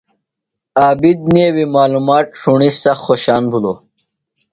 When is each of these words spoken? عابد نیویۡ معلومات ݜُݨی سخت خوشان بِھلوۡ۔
عابد 0.81 1.17
نیویۡ 1.33 1.71
معلومات 1.75 2.25
ݜُݨی 2.41 2.69
سخت 2.81 3.03
خوشان 3.05 3.43
بِھلوۡ۔ 3.51 3.77